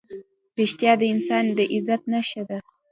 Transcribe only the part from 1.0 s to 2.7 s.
د انسان د عزت نښه ده.